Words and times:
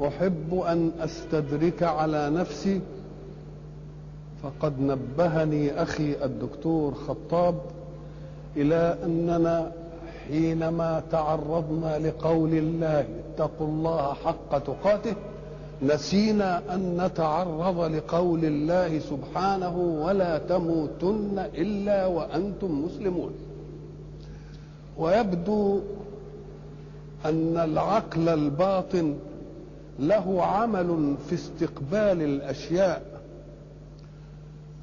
أحب 0.00 0.54
أن 0.54 0.90
أستدرك 1.00 1.82
على 1.82 2.30
نفسي 2.30 2.80
فقد 4.42 4.80
نبهني 4.80 5.82
أخي 5.82 6.24
الدكتور 6.24 6.94
خطاب 6.94 7.54
إلى 8.56 8.98
أننا 9.04 9.72
حينما 10.28 11.02
تعرضنا 11.10 11.98
لقول 11.98 12.54
الله 12.54 13.06
اتقوا 13.34 13.66
الله 13.66 14.14
حق 14.14 14.58
تقاته 14.58 15.14
نسينا 15.82 16.74
أن 16.74 17.00
نتعرض 17.04 17.80
لقول 17.80 18.44
الله 18.44 18.98
سبحانه 18.98 19.76
ولا 19.78 20.38
تموتن 20.38 21.38
إلا 21.54 22.06
وأنتم 22.06 22.84
مسلمون. 22.84 23.32
ويبدو 24.98 25.80
أن 27.24 27.56
العقل 27.56 28.28
الباطن 28.28 29.14
له 29.98 30.44
عمل 30.44 31.14
في 31.28 31.34
استقبال 31.34 32.22
الأشياء. 32.22 33.02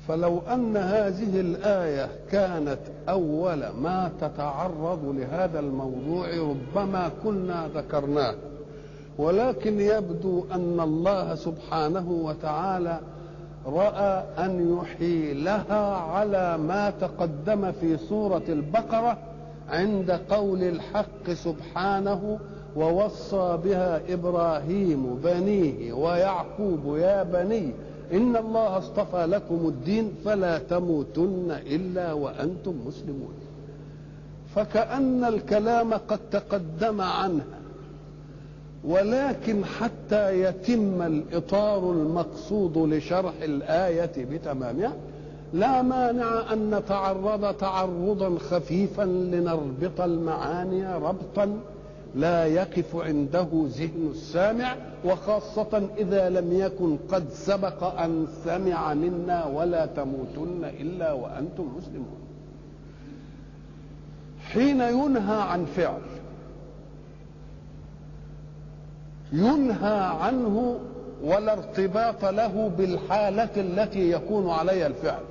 فلو 0.08 0.40
أن 0.54 0.77
هذه 0.77 1.40
الآية 1.40 2.09
كانت 2.31 2.80
أول 3.09 3.68
ما 3.68 4.12
تتعرض 4.21 5.16
لهذا 5.18 5.59
الموضوع 5.59 6.27
ربما 6.38 7.12
كنا 7.23 7.70
ذكرناه. 7.76 8.35
ولكن 9.18 9.80
يبدو 9.80 10.45
أن 10.52 10.80
الله 10.80 11.35
سبحانه 11.35 12.12
وتعالى 12.12 12.99
رأى 13.66 14.23
أن 14.38 14.77
يحيلها 14.77 15.95
على 15.95 16.57
ما 16.57 16.90
تقدم 16.90 17.71
في 17.71 17.98
سورة 17.98 18.43
البقرة 18.49 19.18
عند 19.70 20.12
قول 20.12 20.63
الحق 20.63 21.30
سبحانه 21.34 22.40
ووصى 22.76 23.59
بها 23.66 24.02
إبراهيم 24.09 25.16
بنيه 25.23 25.94
ويعقوب 25.94 26.98
يا 26.98 27.23
بني 27.23 27.72
إن 28.13 28.35
الله 28.35 28.77
اصطفى 28.77 29.26
لكم 29.26 29.68
الدين 29.68 30.12
فلا 30.26 30.57
تموتن 30.57 31.51
إلا 31.66 32.13
وأنتم 32.13 32.74
مسلمون. 32.88 33.34
فكأن 34.55 35.24
الكلام 35.24 35.94
قد 35.94 36.20
تقدم 36.32 37.01
عنها 37.01 37.46
ولكن 38.84 39.66
حتى 39.66 40.41
يتم 40.41 41.01
الإطار 41.01 41.91
المقصود 41.91 42.77
لشرح 42.77 43.34
الآية 43.44 44.12
بتمامها 44.32 44.94
لا 45.54 45.82
مانع 45.82 46.54
أن 46.54 46.76
نتعرض 46.76 47.54
تعرضا 47.54 48.38
خفيفا 48.40 49.01
لنربط 49.04 50.01
المعاني 50.01 50.96
ربطا 50.96 51.57
لا 52.16 52.46
يقف 52.46 52.96
عنده 52.96 53.48
ذهن 53.54 54.10
السامع 54.12 54.76
وخاصة 55.06 55.90
إذا 55.98 56.30
لم 56.30 56.60
يكن 56.60 56.98
قد 56.98 57.30
سبق 57.30 57.84
أن 57.84 58.28
سمع 58.46 58.94
منا 58.94 59.46
ولا 59.46 59.86
تموتن 59.86 60.64
إلا 60.64 61.14
وأنتم 61.14 61.78
مسلمون. 61.78 62.20
حين 64.52 64.81
ينهى 64.81 65.41
عن 65.41 65.66
فعل 65.66 66.02
ينهى 69.31 70.00
عنه 70.22 70.80
ولا 71.24 71.53
ارتباط 71.53 72.25
له 72.25 72.72
بالحالة 72.78 73.50
التي 73.58 74.12
يكون 74.12 74.50
عليها 74.50 74.88
الفعل. 74.88 75.24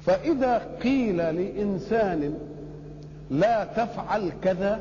فإذا 0.00 0.58
قيل 0.82 1.16
لإنسان 1.16 2.34
لا 3.30 3.64
تفعل 3.64 4.32
كذا 4.42 4.80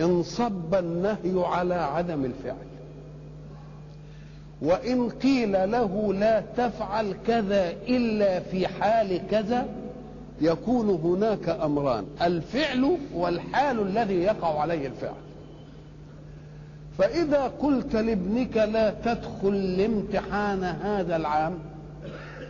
انصب 0.00 0.74
النهي 0.74 1.44
على 1.46 1.74
عدم 1.74 2.24
الفعل. 2.24 2.66
وإن 4.62 5.08
قيل 5.08 5.70
له 5.70 6.14
لا 6.14 6.42
تفعل 6.56 7.14
كذا 7.26 7.70
إلا 7.70 8.40
في 8.40 8.68
حال 8.68 9.20
كذا 9.30 9.66
يكون 10.40 10.90
هناك 10.90 11.48
أمران 11.48 12.04
الفعل 12.22 12.98
والحال 13.14 13.80
الذي 13.80 14.14
يقع 14.14 14.60
عليه 14.60 14.86
الفعل. 14.86 15.26
فإذا 16.98 17.42
قلت 17.42 17.96
لابنك 17.96 18.56
لا 18.56 18.90
تدخل 19.04 19.48
الامتحان 19.48 20.64
هذا 20.64 21.16
العام 21.16 21.54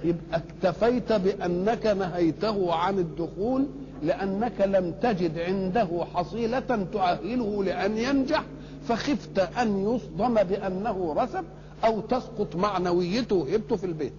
يبقى 0.04 0.40
اكتفيت 0.64 1.12
بأنك 1.12 1.86
نهيته 1.86 2.74
عن 2.74 2.98
الدخول 2.98 3.66
لأنك 4.02 4.60
لم 4.60 4.94
تجد 5.02 5.38
عنده 5.38 6.06
حصيلة 6.14 6.86
تؤهله 6.92 7.64
لأن 7.64 7.98
ينجح 7.98 8.44
فخفت 8.88 9.38
أن 9.38 9.94
يصدم 9.94 10.34
بأنه 10.34 11.14
رسب 11.18 11.44
أو 11.84 12.00
تسقط 12.00 12.56
معنويته 12.56 13.36
وهبته 13.36 13.76
في 13.76 13.86
البيت. 13.86 14.12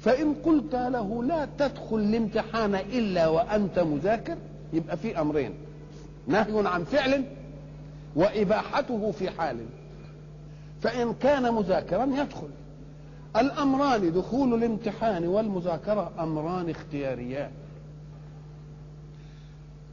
فإن 0.00 0.34
قلت 0.34 0.74
له 0.74 1.24
لا 1.24 1.48
تدخل 1.58 1.96
الامتحان 1.96 2.74
إلا 2.74 3.28
وأنت 3.28 3.78
مذاكر 3.78 4.36
يبقى 4.72 4.96
في 4.96 5.20
أمرين. 5.20 5.54
نهي 6.26 6.68
عن 6.68 6.84
فعل 6.84 7.24
وإباحته 8.16 9.10
في 9.10 9.30
حال. 9.30 9.56
فإن 10.82 11.14
كان 11.14 11.54
مذاكرا 11.54 12.04
يدخل. 12.04 12.48
الأمران 13.36 14.12
دخول 14.12 14.54
الامتحان 14.54 15.26
والمذاكرة 15.26 16.12
أمران 16.20 16.70
اختياريان. 16.70 17.50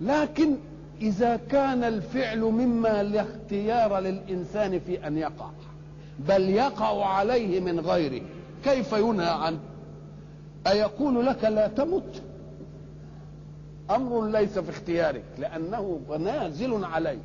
لكن 0.02 0.56
إذا 1.02 1.36
كان 1.36 1.84
الفعل 1.84 2.40
مما 2.40 3.04
لا 3.04 3.22
اختيار 3.22 4.00
للإنسان 4.00 4.80
في 4.80 5.08
أن 5.08 5.18
يقع 5.18 5.50
بل 6.28 6.50
يقع 6.50 7.06
عليه 7.06 7.60
من 7.60 7.80
غيره 7.80 8.22
كيف 8.64 8.94
ينهى 8.94 9.30
عنه؟ 9.30 9.60
أيقول 10.68 11.26
لك 11.26 11.44
لا 11.44 11.68
تمت. 11.68 12.22
أمر 13.90 14.28
ليس 14.28 14.60
في 14.60 14.70
اختيارك 14.70 15.24
لأنه 15.38 16.00
نازل 16.20 16.84
عليك. 16.86 17.20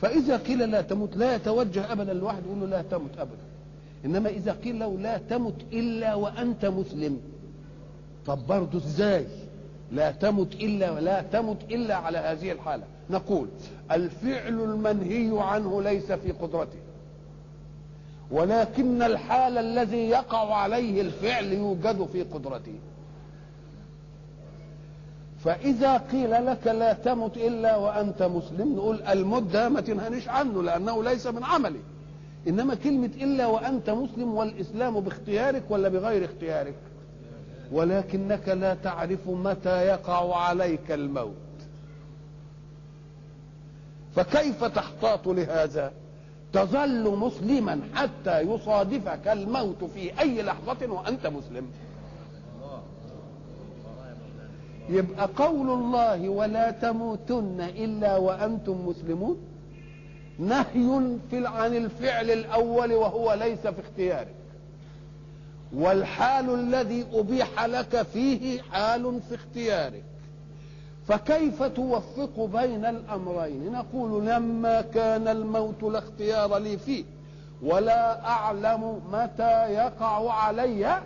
فإذا 0.00 0.36
قيل 0.36 0.70
لا 0.70 0.80
تمت 0.80 1.16
لا 1.16 1.34
يتوجه 1.34 1.92
أبدا 1.92 2.12
الواحد 2.12 2.46
يقول 2.46 2.60
له 2.60 2.66
لا 2.66 2.82
تمت 2.82 3.18
أبدا. 3.18 3.46
إنما 4.04 4.28
إذا 4.28 4.52
قيل 4.52 4.78
له 4.78 4.98
لا 4.98 5.18
تمت 5.18 5.62
إلا 5.72 6.14
وأنت 6.14 6.64
مسلم. 6.64 7.20
طب 8.26 8.46
برضه 8.46 8.78
إزاي؟ 8.78 9.26
لا 9.92 10.10
تمت 10.10 10.54
إلا 10.54 10.90
ولا 10.90 11.22
تمت 11.22 11.62
إلا 11.70 11.94
على 11.94 12.18
هذه 12.18 12.52
الحالة. 12.52 12.84
نقول 13.10 13.48
الفعل 13.92 14.60
المنهي 14.60 15.30
عنه 15.42 15.82
ليس 15.82 16.12
في 16.12 16.32
قدرته. 16.32 16.78
ولكن 18.30 19.02
الحال 19.02 19.58
الذي 19.58 20.08
يقع 20.08 20.54
عليه 20.54 21.00
الفعل 21.00 21.52
يوجد 21.52 22.08
في 22.12 22.22
قدرته. 22.22 22.74
فإذا 25.44 25.96
قيل 25.96 26.46
لك 26.46 26.66
لا 26.66 26.92
تمت 26.92 27.36
إلا 27.36 27.76
وأنت 27.76 28.22
مسلم 28.22 28.76
نقول 28.76 29.02
المدة 29.02 29.68
ما 29.68 29.80
تنهنيش 29.80 30.28
عنه 30.28 30.62
لأنه 30.62 31.02
ليس 31.04 31.26
من 31.26 31.44
عملي. 31.44 31.80
إنما 32.48 32.74
كلمة 32.74 33.10
إلا 33.16 33.46
وأنت 33.46 33.90
مسلم 33.90 34.34
والإسلام 34.34 35.00
باختيارك 35.00 35.62
ولا 35.70 35.88
بغير 35.88 36.24
اختيارك؟ 36.24 36.74
ولكنك 37.72 38.48
لا 38.48 38.74
تعرف 38.74 39.28
متى 39.28 39.86
يقع 39.86 40.36
عليك 40.36 40.92
الموت. 40.92 41.34
فكيف 44.16 44.64
تحتاط 44.64 45.28
لهذا؟ 45.28 45.92
تظل 46.52 47.16
مسلما 47.16 47.80
حتى 47.94 48.40
يصادفك 48.40 49.28
الموت 49.28 49.84
في 49.84 50.20
أي 50.20 50.42
لحظة 50.42 50.92
وأنت 50.92 51.26
مسلم. 51.26 51.66
يبقى 54.88 55.28
قول 55.36 55.70
الله 55.70 56.28
ولا 56.28 56.70
تموتن 56.70 57.60
إلا 57.60 58.16
وأنتم 58.16 58.86
مسلمون. 58.88 59.38
نهي 60.38 61.18
عن 61.32 61.76
الفعل 61.76 62.30
الأول 62.30 62.92
وهو 62.92 63.32
ليس 63.32 63.66
في 63.66 63.80
اختيارك. 63.80 64.34
والحال 65.74 66.54
الذي 66.54 67.06
أبيح 67.12 67.64
لك 67.64 68.02
فيه 68.02 68.62
حال 68.62 69.20
في 69.28 69.34
اختيارك. 69.34 70.04
فكيف 71.08 71.62
توفق 71.62 72.44
بين 72.44 72.84
الأمرين؟ 72.84 73.72
نقول 73.72 74.26
لما 74.26 74.80
كان 74.80 75.28
الموت 75.28 75.82
لا 75.82 75.98
اختيار 75.98 76.58
لي 76.58 76.78
فيه 76.78 77.04
ولا 77.62 78.26
أعلم 78.28 79.00
متى 79.12 79.72
يقع 79.72 80.32
علي 80.32 81.02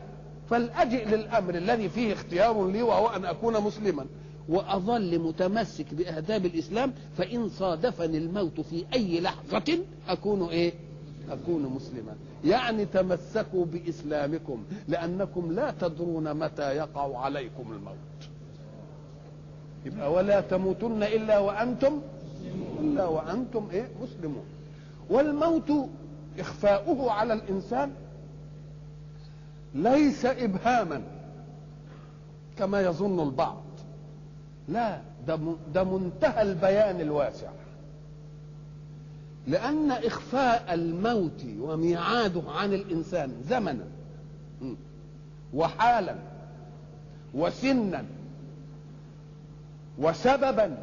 فلاجئ 0.50 1.04
للأمر 1.08 1.54
الذي 1.54 1.88
فيه 1.88 2.12
اختيار 2.12 2.66
لي 2.68 2.82
وهو 2.82 3.06
أن 3.08 3.24
أكون 3.24 3.60
مسلما. 3.60 4.06
وأظل 4.48 5.18
متمسك 5.18 5.94
بأهداب 5.94 6.46
الإسلام 6.46 6.92
فإن 7.18 7.48
صادفني 7.48 8.18
الموت 8.18 8.60
في 8.60 8.84
أي 8.94 9.20
لحظة 9.20 9.78
أكون 10.08 10.48
إيه؟ 10.48 10.72
أكون 11.30 11.62
مسلما. 11.62 12.16
يعني 12.44 12.84
تمسكوا 12.84 13.64
بإسلامكم 13.64 14.64
لأنكم 14.88 15.52
لا 15.52 15.74
تدرون 15.80 16.34
متى 16.34 16.76
يقع 16.76 17.18
عليكم 17.18 17.72
الموت. 17.72 17.94
يبقى 19.84 20.12
ولا 20.12 20.40
تموتن 20.40 21.02
إلا 21.02 21.38
وأنتم 21.38 22.00
إلا 22.80 23.06
وأنتم 23.06 23.68
إيه؟ 23.72 23.88
مسلمون. 24.02 24.44
والموت 25.10 25.72
إخفاؤه 26.38 27.10
على 27.12 27.32
الإنسان 27.34 27.92
ليس 29.74 30.24
إبهاما 30.24 31.02
كما 32.58 32.80
يظن 32.80 33.20
البعض. 33.20 33.62
لا 34.68 35.00
ده 35.74 35.84
منتهى 35.84 36.42
البيان 36.42 37.00
الواسع. 37.00 37.48
لأن 39.46 39.90
إخفاء 39.90 40.74
الموت 40.74 41.44
وميعاده 41.60 42.42
عن 42.48 42.72
الإنسان 42.74 43.32
زمنا 43.48 43.84
وحالا 45.54 46.16
وسنا 47.34 48.04
وسببا 49.98 50.76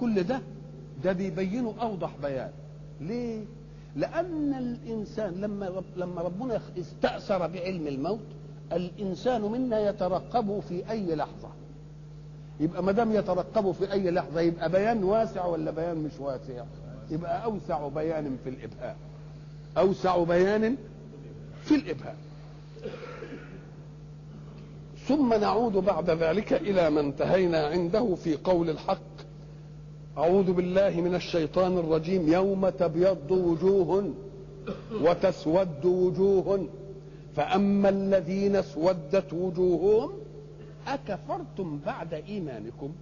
كل 0.00 0.22
ده 0.22 0.40
ده 1.04 1.12
بيبينه 1.12 1.74
أوضح 1.80 2.10
بيان 2.22 2.50
ليه؟ 3.00 3.44
لأن 3.96 4.54
الإنسان 4.54 5.34
لما 5.34 5.82
لما 5.96 6.22
ربنا 6.22 6.60
استأثر 6.78 7.46
بعلم 7.46 7.86
الموت 7.86 8.20
الإنسان 8.72 9.42
منا 9.42 9.80
يترقبه 9.80 10.60
في 10.60 10.90
أي 10.90 11.14
لحظة 11.14 11.48
يبقى 12.60 12.82
ما 12.82 12.92
دام 12.92 13.12
يترقبه 13.12 13.72
في 13.72 13.92
أي 13.92 14.10
لحظة 14.10 14.40
يبقى 14.40 14.70
بيان 14.70 15.04
واسع 15.04 15.44
ولا 15.46 15.70
بيان 15.70 15.96
مش 15.96 16.12
واسع؟ 16.20 16.64
يبقى 17.10 17.44
أوسع 17.44 17.88
بيان 17.88 18.36
في 18.44 18.50
الإبهام 18.50 18.96
أوسع 19.78 20.24
بيان 20.24 20.76
في 21.64 21.74
الإبهام 21.74 22.16
ثم 25.08 25.34
نعود 25.34 25.72
بعد 25.72 26.10
ذلك 26.10 26.52
إلى 26.52 26.90
ما 26.90 27.00
انتهينا 27.00 27.66
عنده 27.66 28.14
في 28.14 28.36
قول 28.36 28.70
الحق. 28.70 28.98
أعوذ 30.18 30.52
بالله 30.52 31.00
من 31.00 31.14
الشيطان 31.14 31.78
الرجيم. 31.78 32.32
يوم 32.32 32.68
تبيض 32.68 33.30
وجوه 33.30 34.14
وتسود 35.00 35.84
وجوه. 35.84 36.68
فأما 37.36 37.88
الذين 37.88 38.56
اسودت 38.56 39.32
وجوههم 39.32 40.12
أكفرتم 40.86 41.80
بعد 41.86 42.14
إيمانكم؟ 42.14 42.92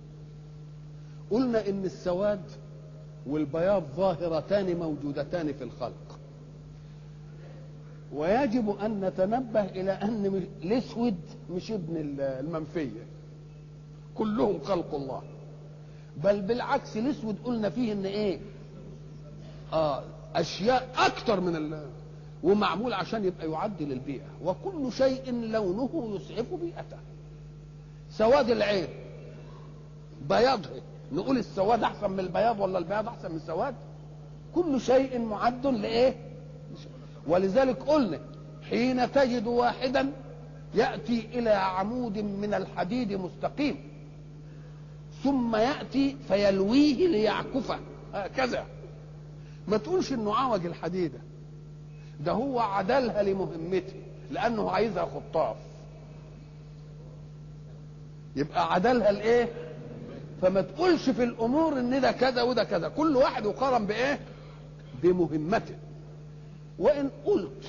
قلنا 1.31 1.69
إن 1.69 1.85
السواد 1.85 2.41
والبياض 3.29 3.83
ظاهرتان 3.97 4.77
موجودتان 4.77 5.53
في 5.53 5.65
الخلق. 5.65 6.19
ويجب 8.13 8.77
أن 8.81 9.01
نتنبه 9.05 9.65
إلى 9.65 9.93
أن 9.93 10.47
الأسود 10.63 11.17
مش 11.51 11.71
ابن 11.73 11.97
المنفية. 12.21 13.07
كلهم 14.15 14.61
خلق 14.61 14.95
الله. 14.95 15.23
بل 16.25 16.41
بالعكس 16.41 16.97
الأسود 16.97 17.37
قلنا 17.45 17.71
فيه 17.71 17.93
إن 17.93 18.07
إيه؟ 18.07 18.39
آه 19.73 20.03
أشياء 20.35 20.89
أكتر 20.99 21.41
من 21.41 21.57
ال 21.57 21.87
ومعمول 22.43 22.93
عشان 22.93 23.25
يبقى 23.25 23.51
يعدل 23.51 23.93
البيئة. 23.93 24.29
وكل 24.45 24.93
شيء 24.93 25.33
لونه 25.33 26.17
يسعف 26.17 26.55
بيئته. 26.55 26.99
سواد 28.11 28.51
العين. 28.51 28.89
بياضه. 30.29 30.71
نقول 31.13 31.39
السواد 31.39 31.83
أحسن 31.83 32.11
من 32.11 32.21
البياض 32.21 32.61
ولا 32.61 32.79
البياض 32.79 33.09
أحسن 33.09 33.31
من 33.31 33.37
السواد؟ 33.37 33.75
كل 34.55 34.81
شيء 34.81 35.19
معد 35.19 35.67
لإيه؟ 35.67 36.15
ولذلك 37.27 37.83
قلنا 37.83 38.21
حين 38.71 39.13
تجد 39.13 39.47
واحدا 39.47 40.13
يأتي 40.75 41.29
إلى 41.39 41.51
عمود 41.51 42.19
من 42.19 42.55
الحديد 42.55 43.13
مستقيم 43.13 43.77
ثم 45.25 45.57
يأتي 45.57 46.17
فيلويه 46.29 47.09
ليعكفه 47.09 47.79
هكذا. 48.15 48.65
ما 49.69 49.77
تقولش 49.77 50.13
إنه 50.13 50.35
عوج 50.35 50.67
الحديده 50.67 51.19
ده 52.21 52.33
هو 52.33 52.61
عدلها 52.61 53.23
لمهمته 53.23 53.95
لأنه 54.31 54.71
عايزها 54.71 55.05
خطاف. 55.05 55.57
يبقى 58.37 58.75
عدلها 58.75 59.13
لإيه؟ 59.13 59.49
فما 60.43 60.61
تقولش 60.61 61.11
في 61.11 61.25
الأمور 61.25 61.79
إن 61.79 62.01
ده 62.01 62.13
كذا 62.13 62.43
وده 62.43 62.65
كذا. 62.65 62.89
كل 62.89 63.17
واحد 63.17 63.45
يقارن 63.45 63.87
بإيه؟ 63.87 64.19
بمهمته. 65.03 65.75
وإن 66.79 67.11
قلت 67.27 67.65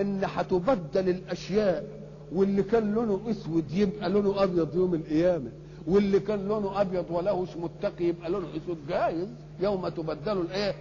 إن 0.00 0.20
هتبدل 0.24 1.08
الأشياء 1.08 1.84
واللي 2.32 2.62
كان 2.62 2.94
لونه 2.94 3.20
أسود 3.30 3.72
يبقى 3.72 4.08
لونه 4.10 4.42
أبيض 4.42 4.74
يوم 4.74 4.94
القيامة 4.94 5.50
واللي 5.86 6.20
كان 6.20 6.48
لونه 6.48 6.80
أبيض 6.80 7.04
ولهش 7.10 7.48
متقي 7.56 8.04
يبقى 8.04 8.30
لونه 8.30 8.46
أسود 8.56 8.78
جايز. 8.88 9.28
يوم 9.60 9.88
تبدل 9.88 10.40
الإيه؟ 10.40 10.74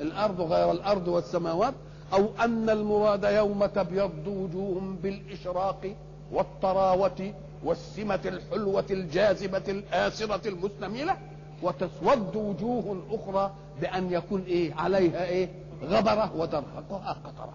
الأرض 0.00 0.40
غير 0.40 0.70
الأرض 0.72 1.08
والسماوات. 1.08 1.74
أو 2.12 2.28
أن 2.44 2.70
المراد 2.70 3.24
يوم 3.24 3.66
تبيض 3.66 4.26
وجوههم 4.26 4.96
بالإشراق 5.02 5.94
والطراوة 6.32 7.32
والسمة 7.64 8.20
الحلوة 8.24 8.84
الجاذبة 8.90 9.62
الآسرة 9.68 10.48
المستميلة 10.48 11.16
وتسود 11.62 12.36
وجوه 12.36 13.02
أخرى 13.10 13.54
بأن 13.80 14.12
يكون 14.12 14.42
إيه؟ 14.42 14.74
عليها 14.74 15.24
إيه؟ 15.24 15.48
غبرة 15.84 16.36
وترهقها 16.36 17.12
قطرة. 17.24 17.54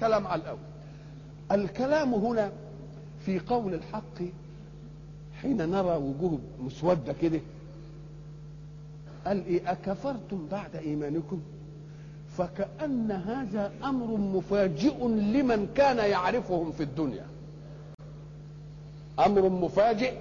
كلام 0.00 0.26
على 0.26 0.42
الأول. 0.42 0.58
الكلام 1.52 2.14
هنا 2.14 2.52
في 3.26 3.38
قول 3.38 3.74
الحق 3.74 4.18
حين 5.42 5.56
نرى 5.70 5.96
وجوه 5.96 6.38
مسودة 6.60 7.14
كده 7.22 7.40
قال 9.26 9.46
إيه؟ 9.46 9.72
أكفرتم 9.72 10.46
بعد 10.50 10.76
إيمانكم؟ 10.76 11.40
فكأن 12.38 13.10
هذا 13.12 13.72
أمر 13.84 14.06
مفاجئ 14.16 15.04
لمن 15.06 15.68
كان 15.74 16.10
يعرفهم 16.10 16.72
في 16.72 16.82
الدنيا. 16.82 17.26
أمر 19.18 19.48
مفاجئ 19.48 20.12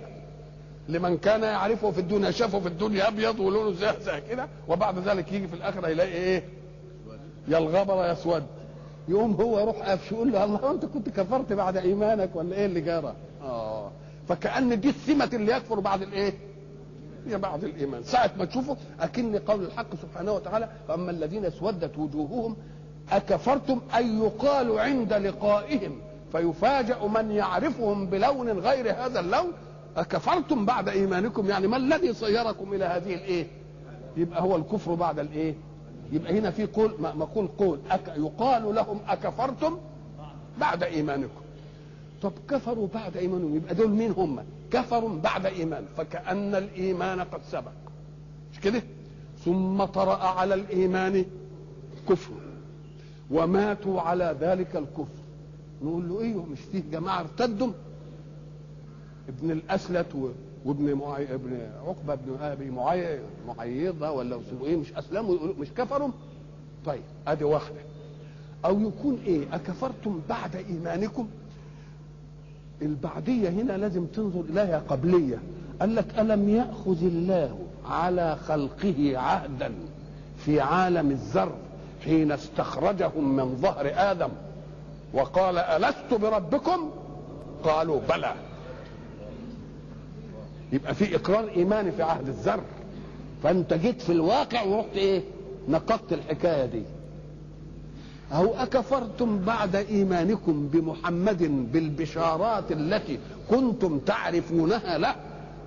لمن 0.89 1.17
كان 1.17 1.43
يعرفه 1.43 1.91
في 1.91 1.99
الدنيا 1.99 2.31
شافه 2.31 2.59
في 2.59 2.67
الدنيا 2.67 3.07
أبيض 3.07 3.39
ولونه 3.39 3.71
زي 3.71 3.91
زي 4.05 4.21
كده 4.29 4.47
وبعد 4.67 4.99
ذلك 4.99 5.31
يجي 5.31 5.47
في 5.47 5.53
الآخرة 5.53 5.87
يلاقي 5.87 6.11
إيه؟ 6.13 6.43
يا 7.47 7.57
الغبر 7.57 7.95
يا 7.95 8.11
اسود 8.11 8.43
يقوم 9.07 9.31
هو 9.33 9.59
يروح 9.59 9.77
قافش 9.77 10.11
يقول 10.11 10.31
له 10.31 10.43
الله 10.43 10.71
أنت 10.71 10.85
كنت 10.85 11.09
كفرت 11.09 11.53
بعد 11.53 11.77
إيمانك 11.77 12.29
ولا 12.35 12.55
إيه 12.55 12.65
اللي 12.65 12.81
جرى 12.81 13.13
آه. 13.41 13.91
فكأن 14.29 14.79
دي 14.79 14.89
السمة 14.89 15.29
اللي 15.33 15.51
يكفر 15.51 15.79
بعد 15.79 16.01
الإيه؟ 16.01 16.33
هي 17.27 17.37
بعد 17.37 17.63
الإيمان. 17.63 18.03
ساعة 18.03 18.31
ما 18.37 18.45
تشوفه 18.45 18.77
اكن 18.99 19.37
قول 19.37 19.63
الحق 19.63 19.95
سبحانه 20.01 20.31
وتعالى 20.31 20.69
فأما 20.87 21.11
الذين 21.11 21.45
اسودت 21.45 21.97
وجوههم 21.97 22.55
أكفرتم 23.11 23.81
اي 23.95 24.17
يقال 24.17 24.79
عند 24.79 25.13
لقائهم. 25.13 26.01
فيفاجأ 26.33 27.07
من 27.07 27.31
يعرفهم 27.31 28.05
بلون 28.05 28.49
غير 28.59 28.91
هذا 28.91 29.19
اللون. 29.19 29.51
أكفرتم 29.97 30.65
بعد 30.65 30.89
إيمانكم؟ 30.89 31.49
يعني 31.49 31.67
ما 31.67 31.77
الذي 31.77 32.13
صيركم 32.13 32.73
إلى 32.73 32.85
هذه 32.85 33.13
الإيه؟ 33.13 33.47
يبقى 34.17 34.41
هو 34.41 34.55
الكفر 34.55 34.93
بعد 34.93 35.19
الإيه؟ 35.19 35.55
يبقى 36.11 36.39
هنا 36.39 36.51
في 36.51 36.65
قول 36.65 36.95
مقول 36.99 37.47
قول. 37.57 37.79
أك 37.91 38.13
يقال 38.17 38.75
لهم 38.75 38.99
أكفرتم 39.07 39.77
بعد 40.59 40.83
إيمانكم. 40.83 41.41
طب 42.21 42.31
كفروا 42.49 42.87
بعد 42.93 43.17
إيمانهم 43.17 43.55
يبقى 43.55 43.75
دول 43.75 43.89
مين 43.89 44.11
هم؟ 44.11 44.39
كفروا 44.71 45.19
بعد 45.19 45.45
إيمان. 45.45 45.85
فكأن 45.97 46.55
الإيمان 46.55 47.21
قد 47.21 47.41
سبق. 47.51 47.71
مش 48.53 48.59
كده؟ 48.59 48.83
ثم 49.45 49.83
طرأ 49.83 50.23
على 50.23 50.53
الإيمان 50.53 51.25
كفر. 52.09 52.33
وماتوا 53.31 54.01
على 54.01 54.35
ذلك 54.39 54.75
الكفر. 54.75 55.22
نقول 55.83 56.09
له 56.09 56.21
أيوه 56.21 56.45
مش 56.45 56.59
فيه 56.71 56.83
جماعة 56.91 57.19
ارتدوا؟ 57.19 57.71
ابن 59.29 59.51
الأسلت 59.51 60.15
و... 60.15 60.29
وابن 60.65 60.93
معي... 60.93 61.33
ابن 61.33 61.57
عقبة 61.87 62.15
بن 62.15 62.35
أبي 62.41 62.69
معي... 62.71 63.19
معيضة 63.47 64.11
ولا 64.11 64.35
اسمه 64.35 64.65
إيه 64.65 64.75
مش 64.77 64.93
أسلموا 64.93 65.37
مش 65.59 65.67
كفروا؟ 65.77 66.09
طيب 66.85 67.01
أدي 67.27 67.43
واحدة. 67.43 67.79
أو 68.65 68.79
يكون 68.81 69.19
إيه 69.25 69.55
أكفرتم 69.55 70.19
بعد 70.29 70.55
إيمانكم؟ 70.55 71.27
البعديه 72.81 73.49
هنا 73.49 73.77
لازم 73.77 74.05
تنظر 74.05 74.41
إليها 74.41 74.79
قبلية. 74.79 75.39
قال 75.79 75.95
لك 75.95 76.19
ألم 76.19 76.49
يأخذ 76.49 77.03
الله 77.05 77.59
على 77.85 78.35
خلقه 78.35 79.17
عهدا 79.17 79.71
في 80.37 80.59
عالم 80.61 81.11
الذر 81.11 81.51
حين 82.03 82.31
استخرجهم 82.31 83.35
من 83.35 83.55
ظهر 83.55 83.91
آدم؟ 83.95 84.29
وقال 85.13 85.57
ألست 85.57 86.13
بربكم؟ 86.21 86.91
قالوا 87.63 87.99
بلى. 88.09 88.33
يبقى 90.71 90.95
في 90.95 91.15
إقرار 91.15 91.49
إيماني 91.49 91.91
في 91.91 92.03
عهد 92.03 92.27
الذر 92.27 92.61
فأنت 93.43 93.73
جيت 93.73 94.01
في 94.01 94.11
الواقع 94.11 94.63
ورحت 94.63 94.95
إيه؟ 94.95 95.21
نقضت 95.69 96.13
الحكاية 96.13 96.65
دي. 96.65 96.83
أو 98.31 98.53
أكفرتم 98.55 99.39
بعد 99.39 99.75
إيمانكم 99.75 100.67
بمحمد 100.67 101.43
بالبشارات 101.71 102.71
التي 102.71 103.19
كنتم 103.49 103.99
تعرفونها 103.99 104.97
له 104.97 105.15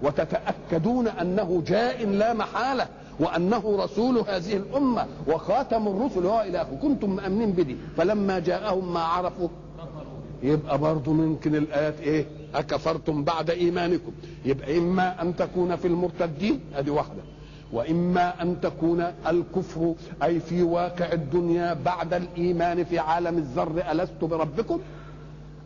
وتتأكدون 0.02 1.08
أنه 1.08 1.62
جاء 1.66 2.06
لا 2.06 2.32
محالة. 2.34 2.88
وأنه 3.20 3.76
رسول 3.84 4.18
هذه 4.18 4.56
الأمة 4.56 5.06
وخاتم 5.28 5.88
الرسل. 5.88 6.26
هو 6.26 6.40
اخره 6.40 6.78
كنتم 6.82 7.16
مأمنين 7.16 7.52
بدي. 7.52 7.76
فلما 7.96 8.38
جاءهم 8.38 8.94
ما 8.94 9.00
عرفوا 9.00 9.48
يبقى 10.42 10.78
برضه 10.78 11.12
ممكن 11.12 11.54
الآيات 11.54 12.00
إيه؟ 12.00 12.26
أكفرتم 12.54 13.24
بعد 13.24 13.50
إيمانكم. 13.50 14.12
يبقى 14.44 14.78
إما 14.78 15.22
أن 15.22 15.36
تكون 15.36 15.76
في 15.76 15.88
المرتدين 15.88 16.60
أدي 16.74 16.90
واحدة. 16.90 17.22
وإما 17.72 18.42
أن 18.42 18.60
تكون 18.60 19.00
الكفر 19.26 19.94
أي 20.22 20.40
في 20.40 20.62
واقع 20.62 21.12
الدنيا 21.12 21.74
بعد 21.84 22.14
الإيمان 22.14 22.84
في 22.84 22.98
عالم 22.98 23.38
الذر 23.38 23.82
ألست 23.92 24.24
بربكم؟ 24.24 24.80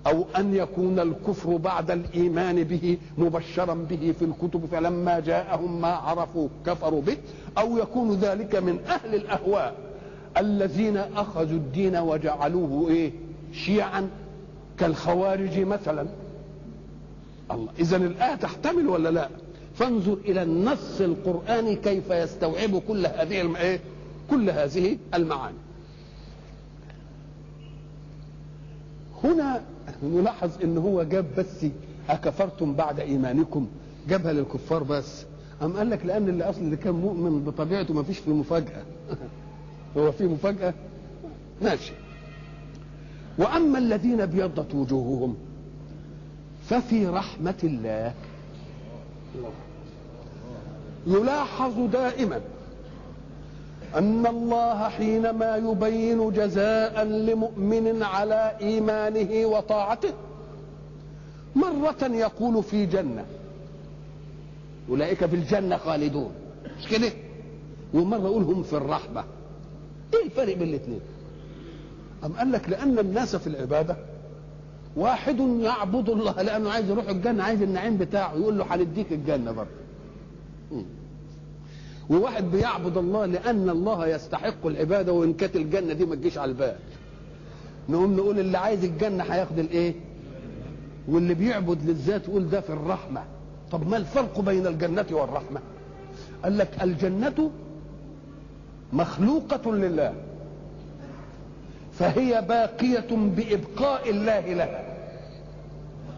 أو 0.06 0.24
أن 0.36 0.54
يكون 0.54 0.98
الكفر 0.98 1.56
بعد 1.56 1.90
الإيمان 1.90 2.64
به 2.64 2.98
مبشرا 3.18 3.74
به 3.74 4.14
في 4.18 4.24
الكتب 4.24 4.66
فلما 4.72 5.20
جاءهم 5.20 5.80
ما 5.80 5.88
عرفوا 5.88 6.48
كفروا 6.66 7.02
به 7.02 7.16
أو 7.58 7.78
يكون 7.78 8.14
ذلك 8.14 8.56
من 8.56 8.78
أهل 8.86 9.14
الأهواء 9.14 9.74
الذين 10.36 10.96
أخذوا 10.96 11.58
الدين 11.58 11.96
وجعلوه 11.96 12.90
إيه؟ 12.90 13.12
شيعا 13.52 14.08
كالخوارج 14.78 15.58
مثلا. 15.58 16.06
الله 17.50 17.68
اذا 17.78 17.96
الآية 17.96 18.34
تحتمل 18.34 18.88
ولا 18.88 19.08
لا؟ 19.08 19.28
فانظر 19.74 20.18
إلى 20.24 20.42
النص 20.42 21.00
القراني 21.00 21.76
كيف 21.76 22.10
يستوعب 22.10 22.78
كل 22.88 23.06
هذه. 23.06 23.56
إيه؟ 23.56 23.80
كل 24.30 24.50
هذه 24.50 24.98
المعاني. 25.14 25.56
هنا 29.24 29.62
نلاحظ 30.02 30.50
إن 30.64 30.78
هو 30.78 31.02
جاب 31.02 31.26
بس 31.38 31.66
أكفرتم 32.10 32.74
بعد 32.74 33.00
إيمانكم. 33.00 33.66
جابها 34.08 34.32
للكفار 34.32 34.82
بس. 34.82 35.24
أم 35.62 35.72
قال 35.76 35.90
لك 35.90 36.06
لأن 36.06 36.28
اللي 36.28 36.44
أصل 36.44 36.60
اللي 36.60 36.76
كان 36.76 36.94
مؤمن 36.94 37.44
بطبيعته 37.44 37.94
ما 37.94 38.02
فيش 38.02 38.18
فيه 38.18 38.32
مفاجأة 38.32 38.82
هو 39.96 40.12
في 40.12 40.24
مفاجأة؟ 40.26 40.74
ماشي. 41.62 41.92
وأما 43.38 43.78
الذين 43.78 44.20
أبيضت 44.20 44.74
وجوههم 44.74 45.36
ففي 46.68 47.06
رحمة 47.06 47.54
الله. 47.64 48.14
يلاحظ 51.06 51.72
دائما 51.92 52.40
أن 53.98 54.26
الله 54.26 54.88
حينما 54.88 55.56
يبين 55.56 56.30
جزاء 56.32 57.04
لمؤمن 57.04 58.02
على 58.02 58.56
إيمانه 58.60 59.46
وطاعته 59.46 60.12
مرة 61.56 61.96
يقول 62.02 62.62
في 62.62 62.86
جنة 62.86 63.24
أولئك 64.88 65.26
في 65.26 65.36
الجنة 65.36 65.76
خالدون 65.76 66.30
مش 66.78 66.88
كده؟ 66.88 67.12
ومرة 67.94 68.18
يقول 68.18 68.42
هم 68.42 68.62
في 68.62 68.72
الرحمة 68.72 69.24
إيه 70.14 70.24
الفرق 70.26 70.56
بين 70.56 70.68
الاثنين؟ 70.68 71.00
أم 72.24 72.32
قال 72.32 72.52
لك 72.52 72.68
لأن 72.68 72.98
الناس 72.98 73.36
في 73.36 73.46
العبادة 73.46 73.96
واحد 74.96 75.40
يعبد 75.60 76.08
الله 76.08 76.42
لأنه 76.42 76.70
عايز 76.70 76.90
يروح 76.90 77.08
الجنة 77.08 77.42
عايز 77.42 77.62
النعيم 77.62 77.96
بتاعه 77.96 78.34
يقول 78.36 78.58
له 78.58 78.74
هنديك 78.74 79.12
الجنة 79.12 79.52
برضه 79.52 79.70
وواحد 82.10 82.44
بيعبد 82.50 82.96
الله 82.96 83.26
لأن 83.26 83.70
الله 83.70 84.06
يستحق 84.06 84.66
العبادة 84.66 85.12
وإن 85.12 85.32
كانت 85.32 85.56
الجنة 85.56 85.92
دي 85.92 86.04
ما 86.06 86.14
تجيش 86.14 86.38
على 86.38 86.48
البال 86.50 86.76
نقوم 87.88 88.16
نقول 88.16 88.38
اللي 88.40 88.58
عايز 88.58 88.84
الجنة 88.84 89.24
هياخد 89.24 89.58
الإيه؟ 89.58 89.94
واللي 91.08 91.34
بيعبد 91.34 91.82
للذات 91.88 92.28
يقول 92.28 92.50
ده 92.50 92.60
في 92.60 92.70
الرحمة. 92.70 93.22
طب 93.72 93.88
ما 93.88 93.96
الفرق 93.96 94.40
بين 94.40 94.66
الجنة 94.66 95.06
والرحمة؟ 95.10 95.60
قال 96.44 96.58
لك 96.58 96.68
الجنة 96.82 97.50
مخلوقة 98.92 99.72
لله 99.72 100.12
فهي 101.92 102.42
باقية 102.48 103.06
بإبقاء 103.10 104.10
الله 104.10 104.40
لها 104.54 104.84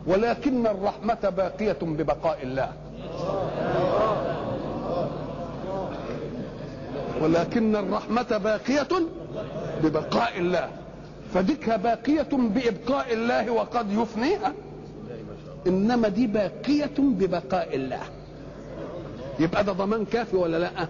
ولكن 0.07 0.67
الرحمة 0.67 1.29
باقية 1.37 1.79
ببقاء 1.83 2.43
الله. 2.43 2.73
ولكن 7.23 7.76
الرحمة 7.76 8.38
باقية 8.38 8.88
ببقاء 9.85 10.38
الله. 10.38 10.69
فديك 11.35 11.71
باقية 11.71 12.29
بإبقاء 12.33 13.12
الله 13.12 13.50
وقد 13.50 13.93
يفنيها 13.93 14.52
إنما 15.67 16.09
دي 16.09 16.26
باقية 16.26 16.91
ببقاء 16.99 17.76
الله. 17.76 18.00
يبقى 19.38 19.64
ده 19.64 19.73
ضمان 19.73 20.05
كافي 20.05 20.37
ولا 20.37 20.59
لأ؟ 20.59 20.88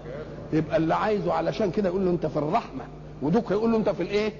يبقى 0.53 0.77
اللي 0.77 0.95
عايزه 0.95 1.33
علشان 1.33 1.71
كده 1.71 1.89
يقول 1.89 2.05
له 2.05 2.11
أنت 2.11 2.27
في 2.27 2.37
الرحمة. 2.37 2.85
ودوك 3.23 3.51
يقول 3.51 3.71
له 3.73 3.77
أنت 3.79 3.89
في 3.89 4.03
الإيه؟ 4.03 4.33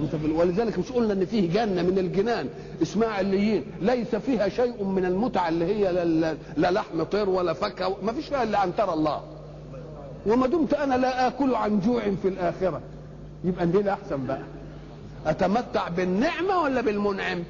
أنت 0.00 0.16
في 0.16 0.32
ولذلك 0.32 0.78
مش 0.78 0.92
قلنا 0.92 1.12
إن 1.12 1.24
فيه 1.24 1.50
جنة 1.52 1.82
من 1.82 1.98
الجنان 1.98 2.48
اسمها 2.82 3.08
عليين 3.08 3.64
ليس 3.82 4.14
فيها 4.16 4.48
شيء 4.48 4.84
من 4.84 5.04
المتعة 5.04 5.48
اللي 5.48 5.64
هي 5.64 5.92
لا, 6.04 6.36
لا 6.56 6.70
لحم 6.70 7.02
طير 7.02 7.28
ولا 7.30 7.52
فاكهة 7.52 7.96
ما 8.02 8.12
فيش 8.12 8.26
فيها 8.28 8.42
إلا 8.42 8.64
أن 8.64 8.76
ترى 8.76 8.92
الله. 8.92 9.20
وما 10.26 10.46
دمت 10.46 10.74
أنا 10.74 10.94
لا 10.94 11.26
آكل 11.26 11.54
عن 11.54 11.80
جوع 11.80 12.00
في 12.22 12.28
الآخرة. 12.28 12.80
يبقى 13.44 13.66
دي 13.66 13.92
أحسن 13.92 14.26
بقى؟ 14.26 14.42
أتمتع 15.26 15.88
بالنعمة 15.88 16.58
ولا 16.62 16.80
بالمنعم؟ 16.80 17.42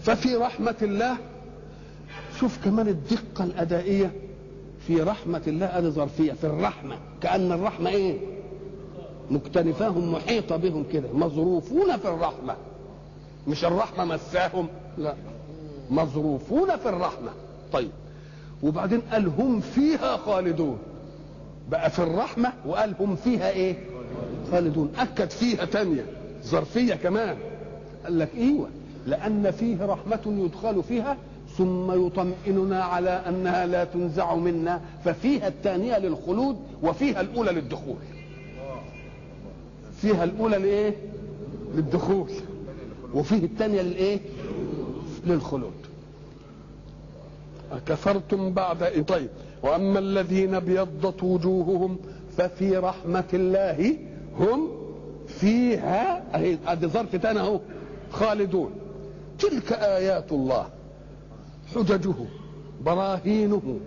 ففي 0.00 0.36
رحمة 0.36 0.74
الله 0.82 1.16
شوف 2.40 2.64
كمان 2.64 2.88
الدقة 2.88 3.44
الأدائية. 3.44 4.12
في 4.86 5.02
رحمة 5.02 5.42
الله 5.46 5.78
ادي 5.78 5.90
ظرفية 5.90 6.32
في 6.32 6.44
الرحمة. 6.44 6.96
كأن 7.22 7.52
الرحمة 7.52 7.90
إيه؟ 7.90 8.18
مكتنفاهم 9.30 10.12
محيطة 10.12 10.56
بهم 10.56 10.84
كده. 10.92 11.12
مظروفون 11.12 11.96
في 11.96 12.08
الرحمة. 12.08 12.56
مش 13.48 13.64
الرحمة 13.64 14.04
مساهم. 14.04 14.68
لا. 14.98 15.14
مظروفون 15.90 16.76
في 16.76 16.88
الرحمة. 16.88 17.30
طيب. 17.72 17.90
وبعدين 18.62 19.00
قال 19.00 19.26
هم 19.38 19.60
فيها 19.60 20.16
خالدون. 20.16 20.78
بقى 21.70 21.90
في 21.90 21.98
الرحمة 21.98 22.52
وقال 22.66 22.94
هم 23.00 23.16
فيها 23.16 23.50
إيه؟ 23.50 23.76
خالدون. 24.52 24.92
أكد 24.98 25.30
فيها 25.30 25.64
تانية. 25.64 26.06
ظرفية 26.44 26.94
كمان. 26.94 27.36
قال 28.04 28.18
لك 28.18 28.28
إيوه. 28.36 28.68
لأن 29.06 29.50
فيه 29.50 29.84
رحمة 29.86 30.20
يدخل 30.26 30.82
فيها 30.82 31.16
ثم 31.58 32.06
يطمئننا 32.06 32.84
على 32.84 33.10
أنها 33.10 33.66
لا 33.66 33.84
تنزع 33.84 34.34
منا. 34.34 34.80
ففيها 35.04 35.48
الثانية 35.48 35.98
للخلود 35.98 36.56
وفيها 36.82 37.20
الأولى 37.20 37.52
للدخول. 37.52 37.96
فيها 40.00 40.24
الأولى 40.24 40.58
لإيه؟ 40.58 40.94
للدخول. 41.74 42.28
وفيه 43.14 43.44
الثانية 43.44 43.82
للإيه؟ 43.82 44.20
للخلود 45.26 45.72
أكفرتم 47.72 48.52
بعد 48.52 49.04
طيب. 49.08 49.28
وأما 49.62 49.98
الذين 49.98 50.54
ابيضت 50.54 51.22
وجوههم 51.22 51.96
ففي 52.36 52.76
رحمة 52.76 53.24
الله 53.34 53.96
هم 54.38 54.68
فيها 55.28 56.22
ادي 56.66 56.86
ظرف 56.86 57.16
تاني 57.16 57.40
أهو 57.40 57.60
خالدون. 58.10 58.70
تلك 59.38 59.72
آيات 59.72 60.32
الله 60.32 60.66
حججه 61.74 62.14
براهينه 62.84 63.78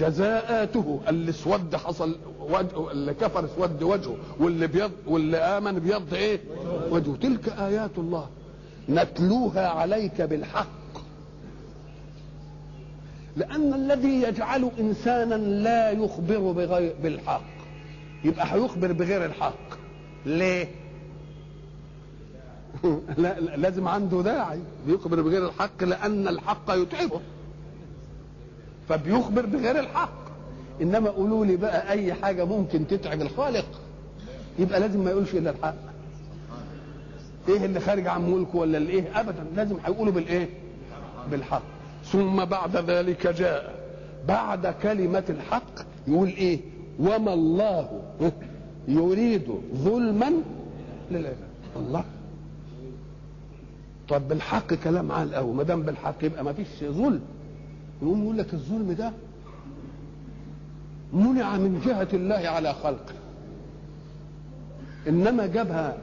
جزاءاته 0.00 1.00
اللي 1.08 1.30
اسود 1.30 1.76
حصل 1.76 2.16
وجهه 2.40 2.90
اللي 2.90 3.14
كفر 3.14 3.44
اسود 3.44 3.82
وجهه 3.82 4.16
واللي 4.40 4.66
بيض 4.66 4.90
واللي 5.06 5.36
آمن 5.36 5.78
بيض 5.78 6.14
إيه؟ 6.14 6.40
وجهه. 6.90 7.16
تلك 7.16 7.48
آيات 7.48 7.90
الله. 7.98 8.26
نتلوها 8.88 9.68
عليك 9.68 10.22
بالحق. 10.22 10.66
لأن 13.36 13.74
الذي 13.74 14.22
يجعل 14.22 14.70
إنسانا 14.80 15.34
لا 15.34 15.90
يخبر 15.90 16.52
بغير 16.52 16.94
بالحق. 17.02 17.42
يبقى 18.24 18.54
هيخبر 18.54 18.92
بغير 18.92 19.24
الحق. 19.24 19.76
ليه؟ 20.26 20.68
لا 23.18 23.40
لازم 23.40 23.88
عنده 23.88 24.22
داعي. 24.22 24.60
بيخبر 24.86 25.22
بغير 25.22 25.46
الحق 25.46 25.84
لأن 25.84 26.28
الحق 26.28 26.70
يتعبه. 26.70 27.20
فبيخبر 28.88 29.46
بغير 29.46 29.78
الحق. 29.80 30.26
إنما 30.82 31.10
قولوا 31.10 31.44
لي 31.46 31.56
بقى 31.56 31.90
أي 31.90 32.14
حاجة 32.14 32.44
ممكن 32.44 32.86
تتعب 32.86 33.22
الخالق 33.22 33.66
يبقى 34.58 34.80
لازم 34.80 35.04
ما 35.04 35.10
يقولش 35.10 35.34
إلا 35.34 35.50
الحق. 35.50 35.85
إيه 37.48 37.64
اللي 37.64 37.80
خارج 37.80 38.06
عن 38.06 38.30
ملكه 38.30 38.56
ولا 38.56 38.78
الإيه؟ 38.78 39.20
ابدا 39.20 39.44
لازم 39.56 39.76
هيقولوا 39.84 40.12
بالإيه؟ 40.12 40.48
بالحق. 41.30 41.62
ثم 42.04 42.44
بعد 42.44 42.76
ذلك 42.76 43.26
جاء 43.26 43.74
بعد 44.28 44.66
كلمة 44.66 45.24
الحق 45.30 45.80
يقول 46.08 46.28
إيه؟ 46.28 46.60
وما 47.00 47.34
الله 47.34 48.02
يريد 48.88 49.46
ظلما 49.74 50.32
للعباد. 51.10 51.36
الله. 51.76 52.04
طب 54.08 54.28
بالحق 54.28 54.74
كلام 54.74 55.12
عال 55.12 55.34
قوي. 55.34 55.54
ما 55.54 55.62
دام 55.62 55.82
بالحق 55.82 56.24
يبقى 56.24 56.44
ما 56.44 56.52
فيش 56.52 56.84
ظلم. 56.84 57.20
يقوم 58.02 58.22
يقول 58.22 58.38
لك 58.38 58.54
الظلم 58.54 58.92
ده 58.92 59.12
منع 61.12 61.56
من 61.56 61.82
جهة 61.86 62.08
الله 62.12 62.48
على 62.48 62.74
خلقه. 62.74 63.14
إنما 65.08 65.46
جابها 65.46 65.96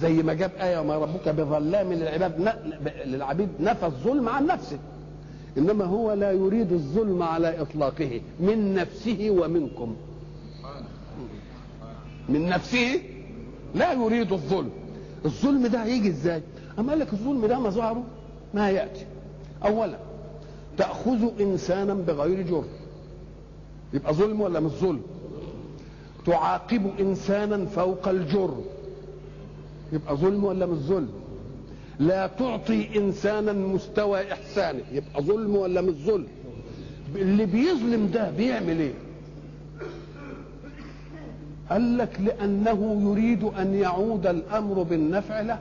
زي 0.00 0.22
ما 0.22 0.34
جاب 0.34 0.50
آية 0.60 0.78
وما 0.78 0.96
ربك 0.96 1.28
بظلام 1.28 1.92
للعباد 1.92 2.54
للعبيد 3.06 3.48
نفى 3.60 3.86
الظلم 3.86 4.28
عن 4.28 4.46
نفسه. 4.46 4.78
إنما 5.58 5.84
هو 5.84 6.12
لا 6.12 6.32
يريد 6.32 6.72
الظلم 6.72 7.22
على 7.22 7.62
إطلاقه 7.62 8.20
من 8.40 8.74
نفسه 8.74 9.30
ومنكم. 9.30 9.96
من 12.28 12.48
نفسه 12.48 13.00
لا 13.74 13.92
يريد 13.92 14.32
الظلم. 14.32 14.70
الظلم 15.24 15.66
ده 15.66 15.84
هيجي 15.84 16.08
إزاي؟ 16.08 16.42
أما 16.78 16.90
قال 16.90 16.98
لك 16.98 17.12
الظلم 17.12 17.46
ده 17.46 17.58
مظهره 17.58 18.02
ما 18.54 18.70
ياتي 18.70 19.06
اولا 19.64 19.98
تأخذ 20.76 21.40
انسانا 21.40 21.94
بغير 21.94 22.42
جرم. 22.42 22.68
يبقى 23.92 24.14
ظلم 24.14 24.40
ولا 24.40 24.60
مش 24.60 24.70
ظلم؟ 24.70 25.02
تعاقب 26.26 26.90
انسانا 27.00 27.66
فوق 27.66 28.08
الجرم. 28.08 28.64
يبقى 29.92 30.16
ظلم 30.16 30.44
ولا 30.44 30.66
مش 30.66 30.78
ظلم؟ 30.78 31.08
لا 31.98 32.26
تعطي 32.26 32.98
إنسانا 32.98 33.52
مستوى 33.52 34.32
إحسانه 34.32 34.82
يبقى 34.92 35.22
ظلم 35.22 35.56
ولا 35.56 35.80
مش 35.80 35.94
ظلم؟ 35.94 36.26
اللي 37.16 37.46
بيظلم 37.46 38.10
ده 38.14 38.30
بيعمل 38.30 38.80
إيه؟ 38.80 38.92
قال 41.70 41.98
لك 41.98 42.20
لأنه 42.20 43.00
يريد 43.10 43.44
أن 43.44 43.74
يعود 43.74 44.26
الأمر 44.26 44.82
بالنفع 44.82 45.40
له. 45.40 45.58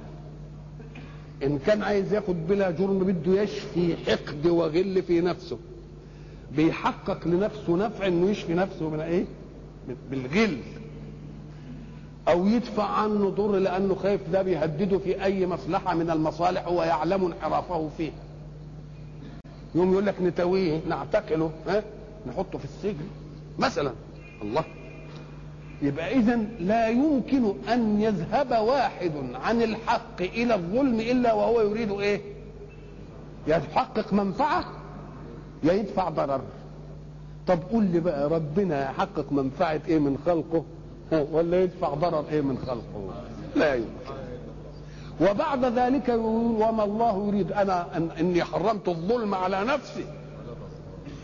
إن 1.44 1.60
كان 1.60 1.82
عايز 1.82 2.14
ياخد 2.14 2.48
بلا 2.48 2.72
جرم 2.72 3.00
بده 3.00 3.42
يشفي 3.42 3.96
حقد 3.98 4.48
وغل 4.48 5.04
في 5.04 5.22
نفسه. 5.22 5.58
بيحقق 6.56 7.28
لنفسه 7.28 7.76
نفع 7.78 8.08
إنه 8.08 8.30
يشفي 8.30 8.54
نفسه 8.54 8.90
من 8.90 9.00
إيه؟ 9.00 9.26
بالغل. 10.12 10.58
أو 12.28 12.48
يدفع 12.48 12.84
عنه 12.84 13.30
ضر 13.30 13.52
لأنه 13.52 13.96
خايف 13.96 14.30
ده 14.30 14.42
بيهدده 14.42 14.98
في 14.98 15.24
أي 15.24 15.48
مصلحة 15.48 15.96
من 15.96 16.10
المصالح 16.10 16.68
هو 16.68 16.84
يعلم 16.84 17.26
انحرافه 17.26 17.90
فيه. 17.98 18.12
يوم 19.76 19.92
يقول 19.92 20.06
لك 20.06 20.22
نتويه 20.22 20.82
نعتقله 20.90 21.52
ها؟ 21.68 21.84
نحطه 22.28 22.58
في 22.58 22.66
السجن. 22.66 23.08
مثلا 23.60 23.92
الله. 24.42 24.64
يبقى 25.82 26.14
اذا 26.16 26.36
لا 26.60 26.88
يمكن 26.90 27.54
أن 27.74 28.02
يذهب 28.02 28.52
واحد 28.52 29.12
عن 29.34 29.62
الحق 29.62 30.22
إلى 30.22 30.56
الظلم 30.56 31.00
إلا 31.00 31.34
وهو 31.34 31.62
يريد 31.62 31.92
إيه؟ 31.92 32.22
يحقق 33.48 34.14
منفعة؟ 34.14 34.66
يدفع 35.64 36.10
ضرر. 36.10 36.42
طب 37.48 37.60
قول 37.72 37.84
لي 37.84 38.00
بقى 38.00 38.30
ربنا 38.30 38.84
يحقق 38.84 39.32
منفعة 39.32 39.82
إيه 39.88 40.00
من 40.00 40.18
خلقه؟ 40.26 40.64
ولا 41.12 41.64
يدفع 41.64 41.94
ضرر 41.94 42.26
إيه 42.32 42.42
من 42.42 42.58
خلقه؟ 42.58 43.14
لا 43.56 43.76
يمكن. 43.76 43.88
وبعد 45.22 45.66
ذلك 45.66 46.10
يقول 46.10 46.62
وما 46.62 46.84
الله 46.84 47.28
يريد 47.28 47.52
أنا 47.52 47.98
أن 47.98 48.10
إني 48.20 48.44
حرمت 48.44 48.88
الظلم 48.88 49.36
على 49.36 49.64
نفسي 49.64 50.06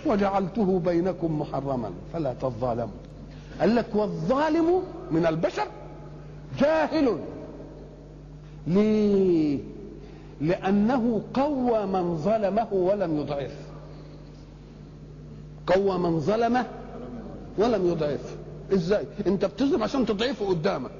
وجعلته 0.06 0.80
بينكم 0.80 1.40
محرما 1.40 1.92
فلا 2.14 2.34
تظالموا. 2.34 2.98
قال 3.60 3.76
لك 3.76 3.86
والظالم 3.94 4.82
من 5.12 5.26
البشر 5.26 5.68
جاهل. 6.60 7.20
ليه؟ 8.68 9.60
لأنه 10.42 11.22
قوى 11.34 11.86
من 11.86 12.18
ظلمه 12.18 12.74
ولم 12.74 13.20
يضعف. 13.20 13.56
قوى 15.68 15.98
من 15.98 16.20
ظلمه 16.20 16.66
ولم 17.58 17.88
يضعف. 17.88 18.36
إزاي؟ 18.74 19.06
أنت 19.28 19.46
بتظلم 19.46 19.84
عشان 19.84 20.06
تضعفه 20.06 20.48
قدامك. 20.48 20.92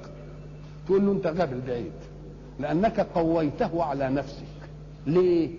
تقول 0.86 1.06
له 1.06 1.12
أنت 1.12 1.26
غبي 1.26 1.60
بعيد 1.66 1.92
لأنك 2.60 3.00
قويته 3.00 3.84
على 3.84 4.10
نفسك. 4.10 4.44
ليه؟ 5.06 5.50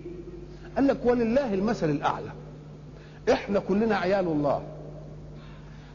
قال 0.76 0.86
لك 0.86 0.98
ولله 1.04 1.54
المثل 1.54 1.90
الأعلى. 1.90 2.30
إحنا 3.32 3.58
كلنا 3.58 3.96
عيال 3.96 4.26
الله. 4.26 4.62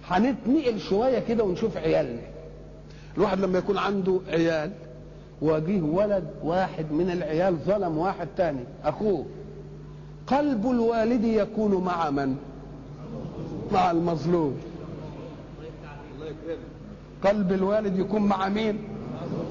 هنتنقل 0.07 0.79
شوية 0.79 1.19
كده 1.19 1.43
ونشوف 1.43 1.77
عيالنا. 1.77 2.21
الواحد 3.17 3.39
لما 3.39 3.57
يكون 3.57 3.77
عنده 3.77 4.19
عيال 4.27 4.71
وجيه 5.41 5.81
ولد 5.81 6.27
واحد 6.43 6.91
من 6.91 7.11
العيال 7.11 7.55
ظلم 7.55 7.97
واحد 7.97 8.27
تاني 8.37 8.63
أخوه. 8.83 9.25
قلب 10.27 10.65
الوالد 10.71 11.23
يكون 11.23 11.83
مع 11.83 12.09
من؟ 12.09 12.35
مع 13.71 13.91
المظلوم. 13.91 14.57
قلب 17.23 17.51
الوالد 17.51 17.99
يكون 17.99 18.21
مع 18.21 18.49
مين؟ 18.49 18.79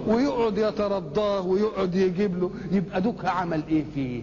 ويقعد 0.07 0.59
يترضاه 0.59 1.47
ويقعد 1.47 1.95
يجيب 1.95 2.39
له. 2.41 2.51
يبقى 2.73 3.01
دوك 3.01 3.25
عمل 3.25 3.63
إيه 3.69 3.85
فيه؟ 3.95 4.23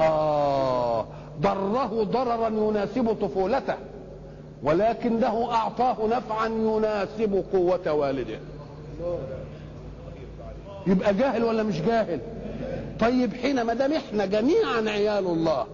آه 0.00 1.06
ضره 1.40 2.02
ضررا 2.04 2.48
يناسب 2.48 3.16
طفولته 3.20 3.74
ولكنه 4.62 5.52
أعطاه 5.52 5.96
نفعا 6.06 6.46
يناسب 6.46 7.44
قوة 7.52 7.92
والده. 7.92 8.38
يبقى 10.86 11.14
جاهل 11.14 11.44
ولا 11.44 11.62
مش 11.62 11.80
جاهل؟ 11.82 12.20
طيب 13.00 13.34
حين 13.34 13.62
ما 13.62 13.74
دام 13.74 13.92
إحنا 13.92 14.26
جميعا 14.26 14.80
عيال 14.86 15.26
الله 15.26 15.66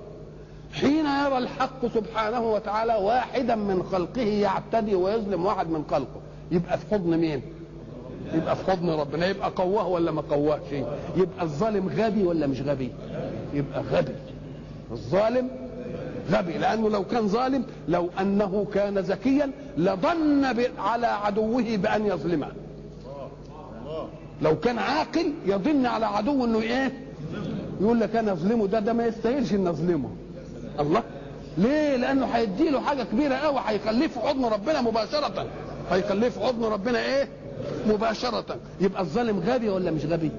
حين 0.73 1.07
يرى 1.07 1.39
الحق 1.39 1.87
سبحانه 1.95 2.41
وتعالى 2.53 2.95
واحدا 2.95 3.55
من 3.55 3.83
خلقه 3.83 4.21
يعتدي 4.23 4.95
ويظلم 4.95 5.47
واحد 5.47 5.71
من 5.71 5.85
خلقه 5.91 6.21
يبقى 6.53 6.79
في 6.79 6.87
حضن 6.95 7.17
مين؟ 7.17 7.43
يبقى 8.35 8.57
في 8.57 8.71
حضن 8.71 8.91
ربنا 8.91 9.27
يبقى 9.27 9.51
قواه 9.57 9.87
ولا 9.89 10.11
ما 10.11 10.23
قواهش 10.31 10.73
يبقى 11.17 11.43
الظالم 11.43 11.89
غبي 11.89 12.23
ولا 12.23 12.47
مش 12.47 12.61
غبي؟ 12.61 12.91
يبقى 13.55 13.83
غبي. 13.93 14.13
الظالم 14.93 15.49
غبي 16.31 16.53
لأنه 16.59 16.91
لو 16.91 17.05
كان 17.05 17.29
ظالم 17.29 17.65
لو 17.89 18.09
أنه 18.21 18.67
كان 18.75 18.99
ذكيا 18.99 19.51
لظن 19.77 20.45
على 20.79 21.07
عدوه 21.07 21.77
بأن 21.77 22.07
يظلمه. 22.07 22.49
لو 24.43 24.59
كان 24.59 24.79
عاقل 24.79 25.33
يظن 25.47 25.87
على 25.87 26.07
عدو 26.07 26.45
إنه 26.45 26.61
إيه؟ 26.61 26.93
يقول 27.81 28.01
لك 28.01 28.17
أنا 28.17 28.33
أظلمه 28.33 28.67
ده 28.67 28.81
ده 28.81 28.93
ما 28.93 29.07
يستاهلش 29.07 29.53
إن 29.55 29.67
أظلمه. 29.67 30.09
الله. 30.81 31.03
ليه؟ 31.59 31.97
لأنه 31.97 32.27
هيدي 32.27 32.71
له 32.71 32.81
حاجة 32.81 33.03
كبيرة 33.03 33.35
قوي 33.35 33.61
هيخليه 33.67 34.07
في 34.07 34.21
حضن 34.21 34.45
ربنا 34.45 34.81
مباشرة. 34.81 35.47
هيخليه 35.91 36.29
في 36.29 36.41
حضن 36.41 36.65
ربنا 36.65 36.99
إيه؟ 36.99 37.29
مباشرة. 37.87 38.57
يبقى 38.81 39.03
الظالم 39.03 39.41
غبي 39.41 39.69
ولا 39.69 39.91
مش 39.91 40.05
غبي؟ 40.05 40.31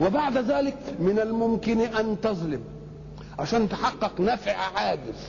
وبعد 0.00 0.38
ذلك 0.38 0.76
من 0.98 1.18
الممكن 1.18 1.80
أن 1.80 2.20
تظلم. 2.20 2.60
عشان 3.38 3.68
تحقق 3.68 4.20
نفع 4.20 4.56
عاجز. 4.56 5.20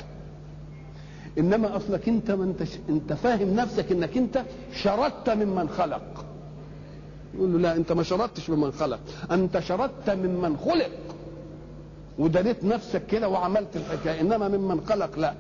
إنما 1.38 1.78
أصلك 1.78 2.10
أنت 2.10 2.32
ما 2.32 2.44
انت 2.44 2.62
أنت 2.89 3.13
فاهم 3.13 3.56
نفسك 3.56 3.92
إنك 3.92 4.18
أنت 4.18 4.44
شردت 4.84 5.30
ممن 5.30 5.70
خلق. 5.70 6.26
يقول 7.36 7.54
له 7.54 7.60
لا 7.60 7.76
أنت 7.76 7.92
ما 7.92 8.04
شردتش 8.04 8.50
ممن 8.50 8.72
خلق. 8.72 9.00
أنت 9.32 9.60
شردت 9.60 10.10
ممن 10.10 10.58
خلق. 10.58 10.89
ودنيت 12.19 12.63
نفسك 12.63 13.06
كده 13.06 13.30
وعملت 13.30 13.76
الحكاية. 13.76 14.21
إنما 14.21 14.47
ممن 14.47 14.82
خلق 14.86 15.19
لا. 15.19 15.34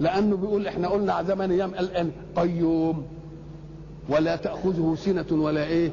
لأنه 0.00 0.36
بيقول 0.36 0.66
إحنا 0.66 0.88
قلنا 0.88 1.22
زمان 1.22 1.50
أيام 1.50 1.70
الان 1.74 2.10
قيوم. 2.36 3.06
ولا 4.08 4.36
تأخذه 4.36 4.94
سنة 4.98 5.26
ولا 5.30 5.64
إيه. 5.64 5.90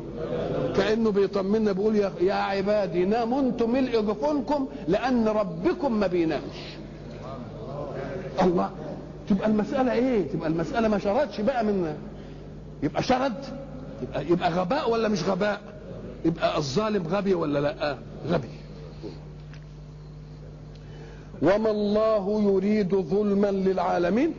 كأنه 0.76 1.12
بيطمنا 1.12 1.72
بيقول 1.72 1.96
يا, 2.22 2.34
عبادي 2.34 3.06
ناموا 3.06 3.40
أنتم 3.42 3.72
ملء 3.72 4.02
جفونكم 4.02 4.68
لأن 4.88 5.28
ربكم 5.28 6.00
ما 6.00 6.08
بينامش. 6.08 6.78
الله. 8.42 8.72
تبقى 9.30 9.48
المسألة 9.48 9.94
إيه؟ 9.94 10.28
تبقى 10.28 10.50
المسألة 10.50 10.88
ما 10.88 10.98
شردش 11.00 11.42
بقى 11.42 11.64
من 11.66 11.96
يبقى 12.84 13.04
شرد؟ 13.04 13.34
يبقى, 14.02 14.26
يبقى 14.26 14.52
غباء 14.52 14.92
ولا 14.92 15.08
مش 15.08 15.24
غباء؟ 15.24 15.62
يبقى 16.26 16.58
الظالم 16.58 17.08
غبي 17.08 17.34
ولا 17.34 17.60
لأ؟ 17.60 17.98
غبي. 18.30 18.48
وما 21.42 21.72
الله 21.72 22.42
يريد 22.42 22.96
ظلما 22.96 23.52
للعالمين 23.52 24.34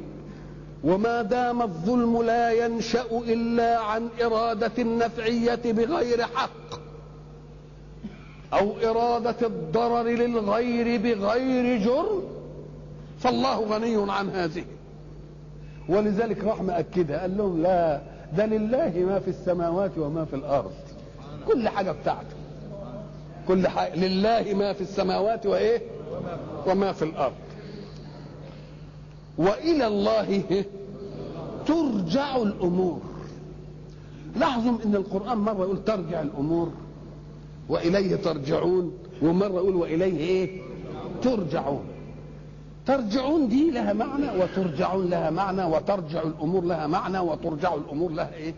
وما 0.84 1.22
دام 1.22 1.62
الظلم 1.62 2.22
لا 2.22 2.52
ينشأ 2.66 3.04
إلا 3.26 3.78
عن 3.78 4.08
إرادة 4.22 4.72
النفعية 4.78 5.60
بغير 5.64 6.22
حق 6.22 6.80
أو 8.52 8.72
إرادة 8.84 9.46
الضرر 9.46 10.02
للغير 10.08 11.00
بغير 11.00 11.78
جرم 11.78 12.22
فالله 13.20 13.60
غني 13.60 14.12
عن 14.12 14.30
هذه. 14.30 14.64
ولذلك 15.88 16.44
راح 16.44 16.62
مأكدها 16.62 17.20
قال 17.20 17.38
لهم 17.38 17.62
لا 17.62 18.00
ده 18.36 18.46
لله 18.46 18.92
ما 19.06 19.18
في 19.18 19.28
السماوات 19.28 19.90
وما 19.98 20.24
في 20.24 20.36
الأرض. 20.36 20.72
كل 21.46 21.68
حاجة 21.68 21.90
بتاعته. 21.92 22.36
كل 23.48 23.68
حاجة 23.68 23.94
لله 23.96 24.54
ما 24.54 24.72
في 24.72 24.80
السماوات 24.80 25.46
وإيه؟ 25.46 25.82
وما 26.68 26.92
في 26.92 27.04
الأرض. 27.04 27.32
وإلى 29.38 29.86
الله 29.86 30.64
ترجع 31.66 32.36
الأمور. 32.36 33.00
لاحظوا 34.36 34.78
إن 34.84 34.94
القرآن 34.94 35.38
مرة 35.38 35.62
يقول 35.64 35.84
ترجع 35.84 36.22
الأمور 36.22 36.70
وإليه 37.68 38.16
ترجعون 38.16 38.92
ومرة 39.22 39.46
يقول 39.54 39.76
وإليه 39.76 40.18
إيه؟ 40.18 40.60
ترجعون. 41.22 41.84
ترجعون 42.86 43.48
دي 43.48 43.70
لها 43.70 43.92
معنى 43.92 44.42
وترجعون 44.42 45.06
لها 45.10 45.30
معنى 45.30 45.64
وترجع 45.64 46.22
الأمور 46.22 46.64
لها 46.64 46.86
معنى 46.86 47.18
وترجع 47.18 47.74
الأمور 47.74 48.10
لها 48.12 48.34
إيه؟ 48.34 48.54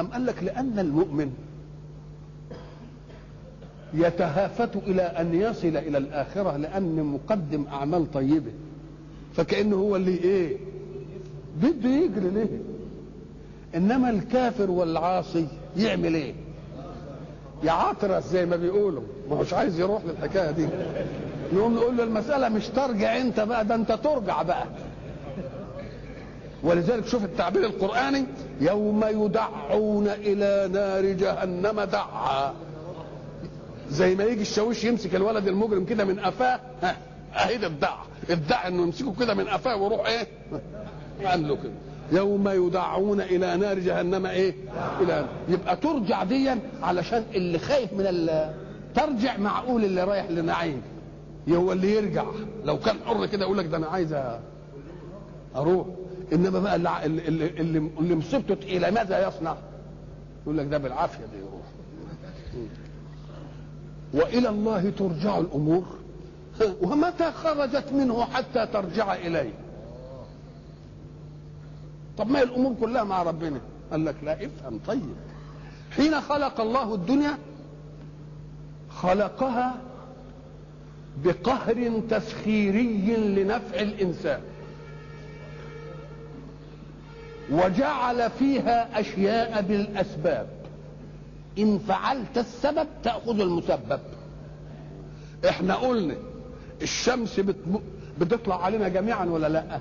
أم 0.00 0.06
قال 0.06 0.26
لك 0.26 0.42
لأن 0.42 0.78
المؤمن 0.78 1.32
يتهافت 3.94 4.76
إلى 4.76 5.02
أن 5.02 5.34
يصل 5.34 5.76
إلى 5.76 5.98
الآخرة 5.98 6.56
لأن 6.56 7.02
مقدم 7.04 7.64
أعمال 7.72 8.10
طيبة. 8.12 8.50
فكأنه 9.34 9.76
هو 9.76 9.96
اللي 9.96 10.10
إيه؟ 10.18 10.56
بده 11.62 11.88
يجري 11.88 12.30
ليه؟ 12.30 12.58
إنما 13.74 14.10
الكافر 14.10 14.70
والعاصي 14.70 15.46
يعمل 15.76 16.14
إيه؟ 16.14 16.34
يعاطرس 17.64 18.24
زي 18.28 18.46
ما 18.46 18.56
بيقولوا. 18.56 19.02
ما 19.30 19.36
هوش 19.36 19.54
عايز 19.54 19.80
يروح 19.80 20.02
للحكاية 20.04 20.50
دي. 20.50 20.68
نقوم 21.54 21.74
نقول 21.74 21.96
له 21.96 22.04
المسألة 22.04 22.48
مش 22.48 22.68
ترجع 22.68 23.16
أنت 23.20 23.40
بقى 23.40 23.64
ده 23.66 23.74
أنت 23.74 23.92
ترجع 23.92 24.42
بقى. 24.42 24.64
ولذلك 26.62 27.06
شوف 27.06 27.24
التعبير 27.24 27.64
القرآني 27.66 28.24
يوم 28.60 29.04
يدعون 29.04 30.08
إلى 30.08 30.68
نار 30.72 31.04
جهنم 31.06 31.80
دعا. 31.80 32.52
زي 33.92 34.14
ما 34.14 34.24
يجي 34.24 34.42
الشاويش 34.42 34.84
يمسك 34.84 35.14
الولد 35.14 35.48
المجرم 35.48 35.84
كده 35.84 36.04
من 36.04 36.20
قفاه. 36.20 36.60
اهي 37.34 37.56
ده 37.58 37.66
الدع 37.66 37.94
الدع 38.30 38.68
إنه 38.68 38.82
يمسكه 38.82 39.14
كده 39.20 39.34
من 39.34 39.48
قفاه 39.48 39.76
ويروح 39.76 40.06
إيه؟ 40.06 40.26
قال 41.24 41.48
له 41.48 41.56
كده. 41.56 41.72
يوم 42.12 42.48
يدعون 42.48 43.20
إلى 43.20 43.56
نار 43.56 43.78
جهنم 43.78 44.26
إيه؟ 44.26 44.54
إلى 45.00 45.26
يبقى 45.48 45.76
ترجع 45.76 46.24
ديا 46.24 46.58
علشان 46.82 47.24
اللي 47.34 47.58
خايف 47.58 47.92
من 47.92 48.06
ال... 48.06 48.54
ترجع 48.94 49.36
معقول 49.36 49.84
اللي 49.84 50.04
رايح 50.04 50.30
لنعيم. 50.30 50.82
هو 51.48 51.72
اللي 51.72 51.94
يرجع. 51.94 52.24
لو 52.64 52.78
كان 52.78 52.96
حر 53.06 53.26
كده 53.26 53.44
يقول 53.44 53.58
لك 53.58 53.66
ده 53.66 53.76
أنا 53.76 53.86
عايز 53.86 54.16
أروح. 55.56 55.86
إنما 56.32 56.58
بقى 56.60 56.76
اللي 56.76 57.04
اللي, 57.04 57.46
اللي, 57.46 57.78
اللي 58.00 58.14
مصيبته 58.14 58.54
تقيله 58.54 58.90
ماذا 58.90 59.28
يصنع؟ 59.28 59.56
يقول 60.42 60.58
لك 60.58 60.66
ده 60.66 60.78
بالعافية 60.78 61.24
ده 61.24 61.38
يروح 61.38 61.62
وإلى 64.14 64.48
الله 64.48 64.90
ترجع 64.98 65.38
الأمور. 65.38 65.84
ومتى 66.82 67.32
خرجت 67.32 67.92
منه 67.92 68.24
حتى 68.24 68.66
ترجع 68.66 69.14
إليه. 69.14 69.52
طب 72.18 72.30
ما 72.30 72.42
الأمور 72.42 72.74
كلها 72.80 73.04
مع 73.04 73.22
ربنا؟ 73.22 73.60
قال 73.90 74.04
لك 74.04 74.14
لا 74.22 74.32
افهم 74.32 74.80
طيب. 74.86 75.14
حين 75.96 76.20
خلق 76.20 76.60
الله 76.60 76.94
الدنيا 76.94 77.38
خلقها 78.90 79.74
بقهر 81.24 82.02
تسخيري 82.10 83.16
لنفع 83.16 83.80
الإنسان. 83.80 84.40
وجعل 87.50 88.30
فيها 88.30 89.00
أشياء 89.00 89.62
بالأسباب. 89.62 90.61
إن 91.58 91.78
فعلت 91.78 92.38
السبب 92.38 92.86
تأخذ 93.02 93.40
المسبب. 93.40 94.00
إحنا 95.48 95.74
قلنا 95.74 96.14
الشمس 96.82 97.40
بتطلع 98.20 98.64
علينا 98.64 98.88
جميعا 98.88 99.24
ولا 99.24 99.48
لأ؟ 99.48 99.80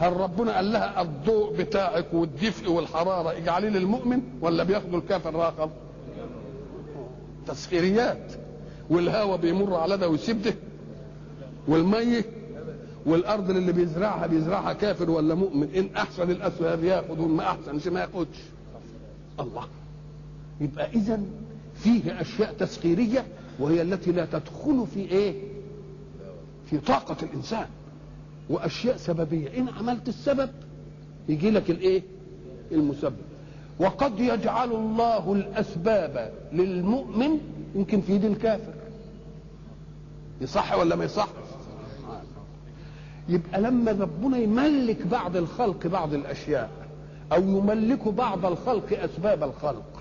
هل 0.00 0.12
ربنا 0.16 0.56
قال 0.56 0.72
لها 0.72 1.02
الضوء 1.02 1.56
بتاعك 1.56 2.06
والدفء 2.12 2.70
والحرارة 2.70 3.36
اجعليه 3.36 3.68
للمؤمن 3.68 4.22
ولا 4.40 4.64
بياخدوا 4.64 4.98
الكافر 4.98 5.34
راقب 5.34 5.70
تسخيريات. 7.46 8.32
والهواء 8.90 9.36
بيمر 9.36 9.74
على 9.74 9.96
ده 9.96 10.08
ويسيب 10.08 10.42
ده 10.42 10.54
والمية 11.68 12.24
والأرض 13.06 13.50
اللي 13.50 13.72
بيزرعها 13.72 14.26
بيزرعها 14.26 14.72
كافر 14.72 15.10
ولا 15.10 15.34
مؤمن؟ 15.34 15.68
إن 15.74 15.88
أحسن 15.96 16.30
الاسباب 16.30 16.84
ياخذ 16.84 17.20
ما 17.20 17.42
احسنش 17.42 17.88
ما 17.88 18.00
ياخدش. 18.00 18.38
الله. 19.40 19.64
يبقى 20.60 20.90
اذا 20.90 21.20
فيه 21.74 22.20
أشياء 22.20 22.52
تسخيرية 22.52 23.24
وهي 23.58 23.82
التي 23.82 24.12
لا 24.12 24.24
تدخل 24.24 24.86
في 24.94 25.00
إيه؟ 25.00 25.34
في 26.70 26.78
طاقة 26.78 27.16
الإنسان. 27.22 27.66
وأشياء 28.50 28.96
سببية. 28.96 29.58
إن 29.58 29.68
عملت 29.68 30.08
السبب 30.08 30.50
يجي 31.28 31.50
لك 31.50 31.70
الإيه؟ 31.70 32.02
المسبب. 32.72 33.16
وقد 33.78 34.20
يجعل 34.20 34.72
الله 34.72 35.32
الأسباب 35.32 36.32
للمؤمن 36.52 37.38
يمكن 37.74 38.00
في 38.00 38.12
يد 38.14 38.24
الكافر. 38.24 38.72
يصح 40.40 40.74
ولا 40.74 40.96
ما 40.96 41.04
يصح؟ 41.04 41.28
يبقى 43.28 43.60
لما 43.60 43.92
ربنا 43.92 44.38
يملك 44.38 45.06
بعض 45.06 45.36
الخلق 45.36 45.86
بعض 45.86 46.14
الأشياء 46.14 46.70
أو 47.32 47.42
يملك 47.42 48.08
بعض 48.08 48.46
الخلق 48.46 48.98
أسباب 49.02 49.42
الخلق 49.42 49.99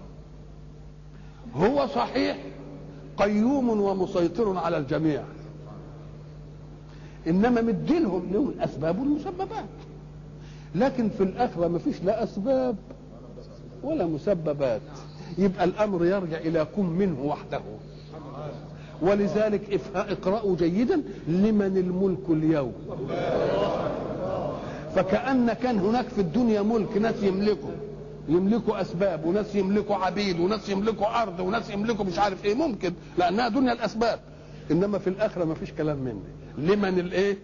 هو 1.55 1.87
صحيح 1.87 2.37
قيوم 3.17 3.69
ومسيطر 3.69 4.57
على 4.57 4.77
الجميع. 4.77 5.23
إنما 7.27 7.61
مديلهم 7.61 8.29
لهم 8.33 8.49
الأسباب 8.49 8.99
والمسببات. 8.99 9.65
لكن 10.75 11.09
في 11.09 11.23
الأخرة 11.23 11.67
ما 11.67 11.79
فيش 11.79 12.03
لا 12.03 12.23
أسباب 12.23 12.75
ولا 13.83 14.05
مسببات. 14.05 14.81
يبقى 15.37 15.63
الأمر 15.63 16.05
يرجع 16.05 16.37
إلى 16.37 16.67
كن 16.75 16.85
منه 16.85 17.21
وحده. 17.21 17.61
ولذلك 19.01 19.81
اقرأوا 19.95 20.55
جيدا 20.55 21.01
لمن 21.27 21.77
الملك 21.77 22.29
اليوم. 22.29 22.73
فكأن 24.95 25.53
كان 25.53 25.79
هناك 25.79 26.05
في 26.05 26.21
الدنيا 26.21 26.61
ملك 26.61 26.97
ناس 26.97 27.23
يملكوا 27.23 27.69
يملكوا 28.29 28.81
أسباب 28.81 29.25
وناس 29.25 29.55
يملكوا 29.55 29.95
عبيد 29.95 30.39
وناس 30.39 30.69
يملكوا 30.69 31.21
أرض 31.21 31.39
وناس 31.39 31.69
يملكوا 31.69 32.05
مش 32.05 32.19
عارف 32.19 32.45
إيه 32.45 32.55
ممكن 32.55 32.93
لأنها 33.17 33.47
دنيا 33.47 33.73
الأسباب. 33.73 34.19
إنما 34.71 34.97
في 34.97 35.07
الآخرة 35.09 35.45
ما 35.45 35.53
فيش 35.53 35.71
كلام 35.71 35.97
من 35.97 36.19
دي 36.57 36.73
لمن 36.73 36.99
الإيه؟ 36.99 37.37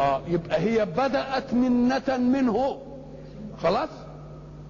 آه 0.00 0.20
يبقى 0.28 0.60
هي 0.60 0.84
بدأت 0.86 1.54
منة 1.54 2.16
منه. 2.18 2.78
خلاص؟ 3.62 3.88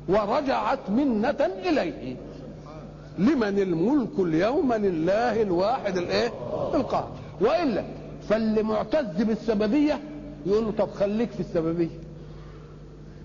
ورجعت 0.08 0.90
منة 0.90 1.50
إليه. 1.64 2.16
لمن 3.18 3.58
الملك 3.58 4.18
اليوم 4.18 4.72
لله 4.72 5.42
الواحد 5.42 5.96
الإيه؟ 5.96 6.28
القهار 6.74 7.08
وإلا 7.40 7.84
فاللي 8.28 8.62
معتز 8.62 9.22
بالسببية 9.22 10.00
يقول 10.46 10.64
له 10.64 10.70
طب 10.70 10.90
خليك 10.90 11.30
في 11.30 11.40
السببية. 11.40 11.88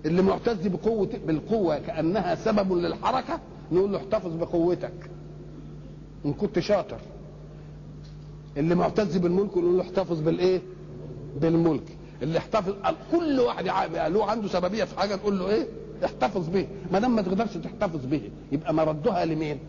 اللي 0.05 0.21
معتز 0.21 0.67
بقوة 0.67 1.09
بالقوة 1.27 1.77
كأنها 1.79 2.35
سبب 2.35 2.73
للحركة 2.73 3.39
نقول 3.71 3.91
له 3.91 3.97
احتفظ 3.97 4.35
بقوتك 4.35 5.09
إن 6.25 6.33
كنت 6.33 6.59
شاطر 6.59 6.97
اللي 8.57 8.75
معتز 8.75 9.17
بالملك 9.17 9.57
نقول 9.57 9.77
له 9.77 9.81
احتفظ 9.83 10.21
بالإيه؟ 10.21 10.61
بالملك 11.41 11.97
اللي 12.21 12.37
احتفظ 12.37 12.73
كل 13.11 13.39
واحد 13.39 13.65
له 14.13 14.25
عنده 14.25 14.47
سببية 14.47 14.83
في 14.83 14.99
حاجة 14.99 15.15
تقول 15.15 15.39
له 15.39 15.49
إيه؟ 15.49 15.67
احتفظ 16.05 16.49
به 16.49 16.67
ما 16.91 16.99
دام 16.99 17.15
ما 17.15 17.21
تقدرش 17.21 17.57
تحتفظ 17.57 18.05
به 18.05 18.21
يبقى 18.51 18.73
مردها 18.73 19.25
لمين؟ 19.25 19.59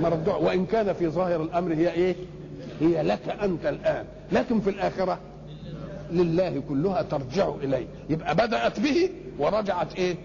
مردها 0.00 0.36
وإن 0.36 0.66
كان 0.66 0.92
في 0.92 1.08
ظاهر 1.08 1.42
الأمر 1.42 1.74
هي 1.74 1.92
إيه؟ 1.92 2.16
هي 2.80 3.02
لك 3.02 3.28
أنت 3.28 3.66
الآن 3.66 4.04
لكن 4.32 4.60
في 4.60 4.70
الآخرة 4.70 5.18
لله 6.10 6.62
كلها 6.68 7.02
ترجع 7.02 7.48
إليه 7.62 7.86
يبقى 8.10 8.34
بدأت 8.34 8.80
به 8.80 9.10
ورجعت 9.38 9.94
إيه؟ 9.98 10.16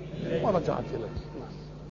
ورجعت 0.43 0.83
إليه. 0.93 1.30